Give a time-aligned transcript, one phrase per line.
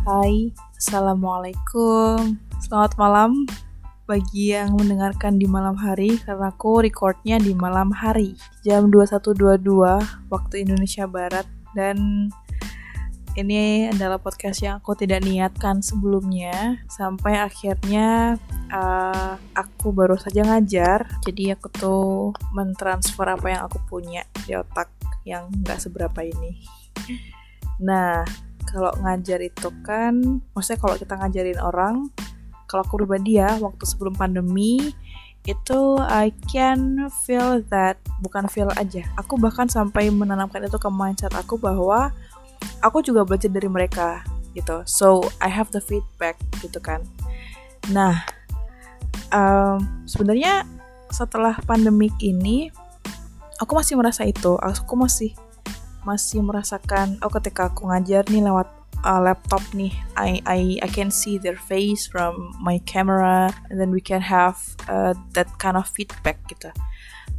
[0.00, 0.48] Hai,
[0.80, 2.40] Assalamualaikum.
[2.56, 3.44] Selamat malam
[4.08, 8.32] bagi yang mendengarkan di malam hari Karena aku recordnya di malam hari.
[8.64, 9.60] Jam 21.22
[10.32, 11.44] waktu Indonesia Barat.
[11.76, 12.32] Dan
[13.36, 16.80] ini adalah podcast yang aku tidak niatkan sebelumnya.
[16.88, 18.40] Sampai akhirnya
[18.72, 21.12] uh, aku baru saja ngajar.
[21.28, 24.88] Jadi aku tuh mentransfer apa yang aku punya di otak
[25.28, 26.56] yang gak seberapa ini.
[27.84, 28.24] Nah,
[28.68, 31.96] kalau ngajar itu kan maksudnya kalau kita ngajarin orang
[32.68, 34.94] kalau aku pribadi ya waktu sebelum pandemi
[35.48, 41.32] itu I can feel that bukan feel aja aku bahkan sampai menanamkan itu ke mindset
[41.32, 42.12] aku bahwa
[42.84, 44.82] aku juga belajar dari mereka gitu.
[44.84, 47.06] So I have the feedback gitu kan.
[47.88, 48.26] Nah
[49.30, 50.66] um, sebenarnya
[51.10, 52.70] setelah pandemik ini
[53.58, 55.34] aku masih merasa itu aku masih
[56.04, 58.68] masih merasakan oh ketika aku ngajar nih lewat
[59.04, 63.92] uh, laptop nih I I I can see their face from my camera and then
[63.92, 66.72] we can have uh, that kind of feedback gitu.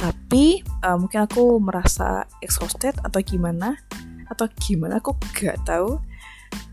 [0.00, 3.76] Tapi uh, mungkin aku merasa exhausted atau gimana?
[4.32, 6.00] Atau gimana aku gak tahu.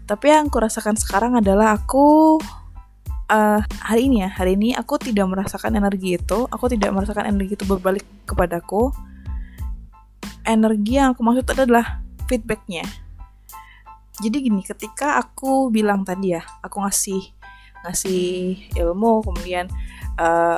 [0.08, 2.40] Tapi yang aku rasakan sekarang adalah aku
[3.32, 7.60] uh, hari ini ya hari ini aku tidak merasakan energi itu aku tidak merasakan energi
[7.60, 8.92] itu berbalik kepadaku
[10.48, 12.00] energi yang aku maksud adalah
[12.32, 12.88] feedbacknya.
[14.18, 17.22] Jadi gini ketika aku bilang tadi ya aku ngasih
[17.86, 19.70] ngasih ilmu kemudian
[20.18, 20.58] uh,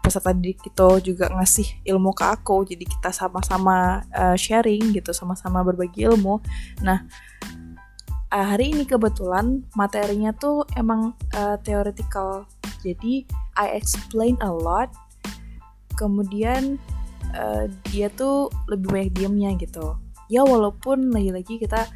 [0.00, 5.66] peserta didik itu juga ngasih ilmu ke aku jadi kita sama-sama uh, sharing gitu sama-sama
[5.66, 6.38] berbagi ilmu.
[6.86, 7.02] Nah
[8.30, 12.46] uh, hari ini kebetulan materinya tuh emang uh, theoretical.
[12.80, 13.26] Jadi
[13.58, 14.88] I explain a lot.
[15.98, 16.80] Kemudian
[17.34, 19.98] uh, dia tuh lebih banyak diamnya gitu.
[20.30, 21.90] Ya walaupun lagi-lagi kita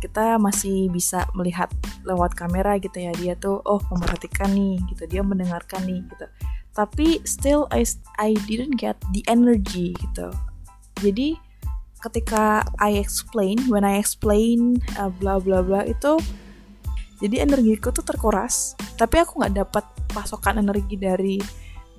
[0.00, 1.72] kita masih bisa melihat
[2.04, 3.12] lewat kamera gitu ya.
[3.16, 5.04] Dia tuh oh memperhatikan nih gitu.
[5.08, 6.26] Dia mendengarkan nih gitu.
[6.76, 7.84] Tapi still I
[8.20, 10.32] I didn't get the energy gitu.
[11.00, 11.36] Jadi
[12.06, 16.20] ketika I explain when I explain uh, bla bla bla itu
[17.18, 21.36] jadi energiku tuh terkuras tapi aku nggak dapat pasokan energi dari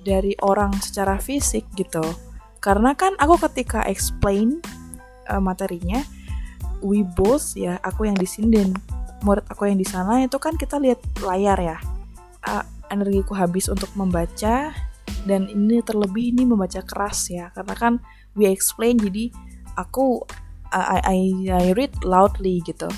[0.00, 2.02] dari orang secara fisik gitu
[2.58, 4.58] karena kan aku ketika explain
[5.30, 6.02] uh, materinya
[6.82, 8.70] we both ya aku yang di sini dan
[9.22, 11.78] murid aku yang di sana itu kan kita lihat layar ya.
[12.46, 14.72] Uh, energiku habis untuk membaca
[15.26, 17.50] dan ini terlebih ini membaca keras ya.
[17.52, 17.92] Karena kan
[18.38, 19.34] we explain jadi
[19.74, 20.22] aku
[20.70, 21.18] uh, I, I,
[21.50, 22.88] I read loudly gitu.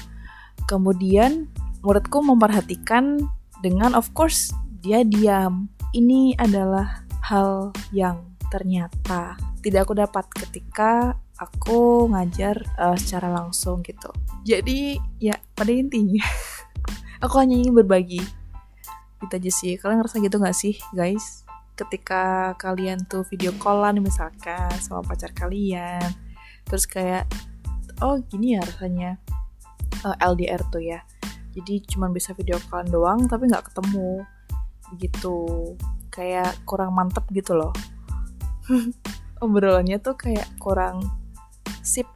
[0.68, 1.48] Kemudian
[1.80, 3.18] muridku memperhatikan
[3.64, 4.52] dengan of course
[4.84, 5.72] dia diam.
[5.90, 8.22] Ini adalah hal yang
[8.54, 14.08] ternyata tidak aku dapat ketika aku ngajar uh, secara langsung gitu.
[14.44, 16.24] Jadi ya pada intinya
[17.24, 18.20] aku hanya ingin berbagi.
[19.20, 19.72] Gitu aja sih.
[19.76, 21.44] Kalian ngerasa gitu gak sih guys?
[21.76, 26.04] Ketika kalian tuh video callan misalkan sama pacar kalian,
[26.68, 27.24] terus kayak
[28.04, 29.16] oh gini ya rasanya
[30.04, 31.00] uh, eh, LDR tuh ya.
[31.56, 34.24] Jadi cuma bisa video callan doang tapi nggak ketemu
[34.90, 35.36] begitu
[36.10, 37.70] kayak kurang mantep gitu loh
[39.40, 41.04] obrolannya tuh kayak kurang
[41.80, 42.06] sip.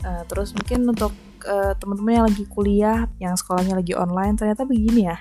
[0.00, 1.12] Uh, terus mungkin untuk
[1.46, 5.18] uh, teman-teman yang lagi kuliah yang sekolahnya lagi online ternyata begini ya.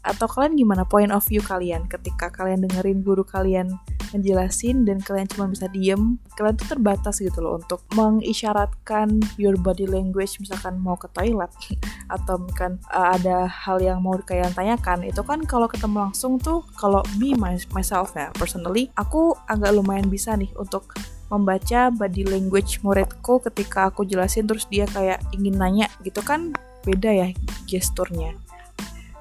[0.00, 3.68] Atau kalian gimana point of view kalian ketika kalian dengerin guru kalian
[4.10, 9.86] ngejelasin dan kalian cuma bisa diem kalian tuh terbatas gitu loh untuk mengisyaratkan your body
[9.86, 11.50] language misalkan mau ke toilet
[12.10, 16.66] atau mungkin uh, ada hal yang mau kalian tanyakan itu kan kalau ketemu langsung tuh
[16.74, 17.32] kalau me
[17.72, 20.90] myself ya personally aku agak lumayan bisa nih untuk
[21.30, 26.50] membaca body language muridku ketika aku jelasin terus dia kayak ingin nanya gitu kan
[26.82, 27.28] beda ya
[27.70, 28.34] gesturnya.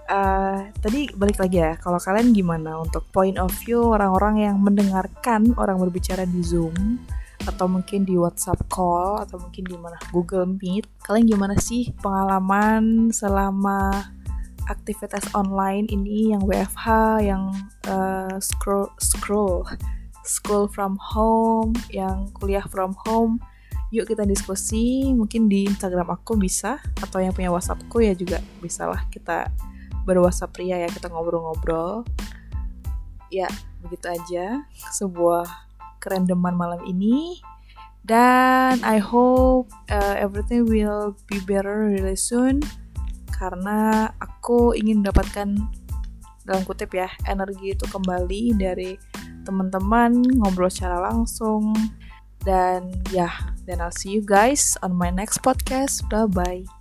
[0.09, 5.53] Uh, tadi balik lagi ya, kalau kalian gimana untuk point of view orang-orang yang mendengarkan
[5.53, 6.97] orang berbicara di Zoom
[7.47, 13.13] atau mungkin di WhatsApp call atau mungkin di mana Google Meet, kalian gimana sih pengalaman
[13.13, 14.11] selama
[14.69, 16.87] aktivitas online ini yang WFH,
[17.25, 17.49] yang
[17.89, 19.65] uh, scroll scroll
[20.29, 23.41] school from home, yang kuliah from home?
[23.89, 29.09] Yuk kita diskusi, mungkin di Instagram aku bisa atau yang punya WhatsAppku ya juga bisalah
[29.09, 29.49] kita
[30.05, 32.05] berwhatsapp pria ya kita ngobrol-ngobrol.
[33.33, 33.49] Ya
[33.81, 34.61] begitu aja.
[34.93, 35.68] Sebuah
[35.99, 37.39] kerendeman malam ini.
[38.03, 42.63] Dan I hope uh, everything will be better really soon.
[43.29, 45.55] Karena aku ingin mendapatkan
[46.43, 48.97] dalam kutip ya energi itu kembali dari
[49.45, 51.75] teman-teman ngobrol secara langsung.
[52.41, 53.35] Dan ya yeah,
[53.67, 56.07] then I'll see you guys on my next podcast.
[56.07, 56.78] Bye bye